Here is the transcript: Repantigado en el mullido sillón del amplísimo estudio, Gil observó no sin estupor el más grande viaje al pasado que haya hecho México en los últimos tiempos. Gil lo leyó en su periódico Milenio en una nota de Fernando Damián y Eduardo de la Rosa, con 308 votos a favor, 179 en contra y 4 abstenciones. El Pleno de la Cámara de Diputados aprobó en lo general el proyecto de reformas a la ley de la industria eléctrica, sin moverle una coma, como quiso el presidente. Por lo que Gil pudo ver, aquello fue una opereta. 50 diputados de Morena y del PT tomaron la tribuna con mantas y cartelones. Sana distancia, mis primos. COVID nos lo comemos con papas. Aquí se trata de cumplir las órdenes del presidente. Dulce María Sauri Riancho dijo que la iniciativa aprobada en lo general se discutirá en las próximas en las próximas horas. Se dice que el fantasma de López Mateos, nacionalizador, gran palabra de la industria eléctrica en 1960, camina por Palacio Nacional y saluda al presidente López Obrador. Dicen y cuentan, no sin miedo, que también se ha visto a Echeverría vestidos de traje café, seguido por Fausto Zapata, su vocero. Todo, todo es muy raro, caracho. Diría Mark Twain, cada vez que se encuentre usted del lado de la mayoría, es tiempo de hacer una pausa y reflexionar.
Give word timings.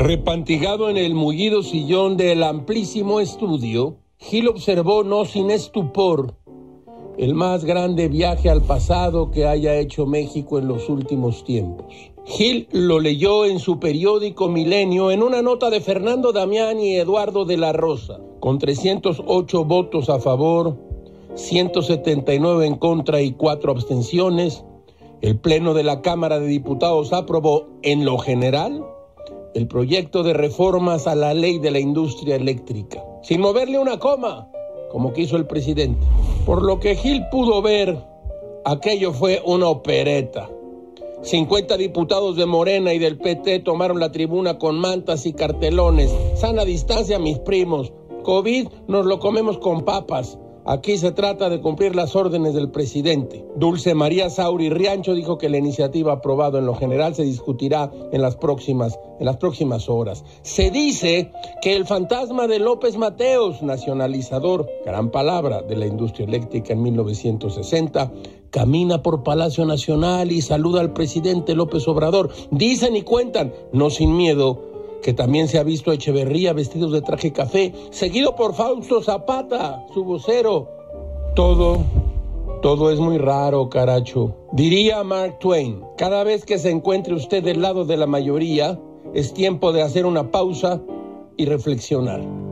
Repantigado 0.00 0.88
en 0.88 0.96
el 0.96 1.14
mullido 1.14 1.62
sillón 1.62 2.16
del 2.16 2.42
amplísimo 2.42 3.20
estudio, 3.20 3.98
Gil 4.16 4.48
observó 4.48 5.04
no 5.04 5.26
sin 5.26 5.50
estupor 5.50 6.36
el 7.18 7.34
más 7.34 7.66
grande 7.66 8.08
viaje 8.08 8.48
al 8.48 8.62
pasado 8.62 9.30
que 9.30 9.44
haya 9.44 9.76
hecho 9.76 10.06
México 10.06 10.58
en 10.58 10.68
los 10.68 10.88
últimos 10.88 11.44
tiempos. 11.44 11.94
Gil 12.24 12.66
lo 12.72 12.98
leyó 12.98 13.44
en 13.44 13.58
su 13.58 13.78
periódico 13.78 14.48
Milenio 14.48 15.10
en 15.10 15.22
una 15.22 15.42
nota 15.42 15.68
de 15.68 15.82
Fernando 15.82 16.32
Damián 16.32 16.80
y 16.80 16.96
Eduardo 16.96 17.44
de 17.44 17.58
la 17.58 17.74
Rosa, 17.74 18.20
con 18.40 18.58
308 18.58 19.64
votos 19.66 20.08
a 20.08 20.18
favor, 20.18 20.78
179 21.34 22.66
en 22.66 22.76
contra 22.76 23.20
y 23.20 23.32
4 23.32 23.70
abstenciones. 23.70 24.64
El 25.20 25.38
Pleno 25.38 25.74
de 25.74 25.82
la 25.82 26.00
Cámara 26.00 26.40
de 26.40 26.46
Diputados 26.46 27.12
aprobó 27.12 27.66
en 27.82 28.06
lo 28.06 28.16
general 28.16 28.82
el 29.54 29.66
proyecto 29.66 30.22
de 30.22 30.32
reformas 30.32 31.06
a 31.06 31.14
la 31.14 31.34
ley 31.34 31.58
de 31.58 31.70
la 31.70 31.80
industria 31.80 32.36
eléctrica, 32.36 33.02
sin 33.22 33.40
moverle 33.40 33.78
una 33.78 33.98
coma, 33.98 34.48
como 34.90 35.12
quiso 35.12 35.36
el 35.36 35.46
presidente. 35.46 36.06
Por 36.46 36.62
lo 36.62 36.80
que 36.80 36.96
Gil 36.96 37.22
pudo 37.30 37.62
ver, 37.62 37.98
aquello 38.64 39.12
fue 39.12 39.42
una 39.44 39.68
opereta. 39.68 40.48
50 41.22 41.76
diputados 41.76 42.36
de 42.36 42.46
Morena 42.46 42.94
y 42.94 42.98
del 42.98 43.18
PT 43.18 43.60
tomaron 43.60 44.00
la 44.00 44.10
tribuna 44.10 44.58
con 44.58 44.78
mantas 44.78 45.26
y 45.26 45.34
cartelones. 45.34 46.10
Sana 46.34 46.64
distancia, 46.64 47.18
mis 47.18 47.38
primos. 47.38 47.92
COVID 48.22 48.68
nos 48.88 49.04
lo 49.04 49.18
comemos 49.18 49.58
con 49.58 49.84
papas. 49.84 50.38
Aquí 50.66 50.98
se 50.98 51.12
trata 51.12 51.48
de 51.48 51.60
cumplir 51.60 51.96
las 51.96 52.14
órdenes 52.14 52.54
del 52.54 52.70
presidente. 52.70 53.46
Dulce 53.56 53.94
María 53.94 54.28
Sauri 54.28 54.68
Riancho 54.68 55.14
dijo 55.14 55.38
que 55.38 55.48
la 55.48 55.58
iniciativa 55.58 56.12
aprobada 56.12 56.58
en 56.58 56.66
lo 56.66 56.74
general 56.74 57.14
se 57.14 57.22
discutirá 57.22 57.90
en 58.12 58.22
las 58.22 58.36
próximas 58.36 58.98
en 59.20 59.26
las 59.26 59.36
próximas 59.36 59.88
horas. 59.88 60.24
Se 60.42 60.70
dice 60.70 61.30
que 61.60 61.76
el 61.76 61.86
fantasma 61.86 62.46
de 62.46 62.58
López 62.58 62.96
Mateos, 62.96 63.62
nacionalizador, 63.62 64.66
gran 64.84 65.10
palabra 65.10 65.62
de 65.62 65.76
la 65.76 65.86
industria 65.86 66.26
eléctrica 66.26 66.72
en 66.72 66.82
1960, 66.82 68.12
camina 68.50 69.02
por 69.02 69.22
Palacio 69.22 69.66
Nacional 69.66 70.32
y 70.32 70.40
saluda 70.40 70.80
al 70.80 70.94
presidente 70.94 71.54
López 71.54 71.86
Obrador. 71.86 72.30
Dicen 72.50 72.96
y 72.96 73.02
cuentan, 73.02 73.52
no 73.72 73.90
sin 73.90 74.16
miedo, 74.16 74.69
que 75.02 75.12
también 75.12 75.48
se 75.48 75.58
ha 75.58 75.62
visto 75.62 75.90
a 75.90 75.94
Echeverría 75.94 76.52
vestidos 76.52 76.92
de 76.92 77.02
traje 77.02 77.32
café, 77.32 77.72
seguido 77.90 78.36
por 78.36 78.54
Fausto 78.54 79.02
Zapata, 79.02 79.84
su 79.92 80.04
vocero. 80.04 80.68
Todo, 81.34 81.78
todo 82.62 82.90
es 82.90 82.98
muy 82.98 83.18
raro, 83.18 83.68
caracho. 83.68 84.36
Diría 84.52 85.02
Mark 85.04 85.38
Twain, 85.38 85.82
cada 85.96 86.24
vez 86.24 86.44
que 86.44 86.58
se 86.58 86.70
encuentre 86.70 87.14
usted 87.14 87.42
del 87.42 87.62
lado 87.62 87.84
de 87.84 87.96
la 87.96 88.06
mayoría, 88.06 88.78
es 89.14 89.32
tiempo 89.32 89.72
de 89.72 89.82
hacer 89.82 90.06
una 90.06 90.30
pausa 90.30 90.80
y 91.36 91.46
reflexionar. 91.46 92.49